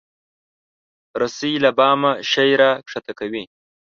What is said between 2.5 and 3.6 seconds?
راکښته کوي.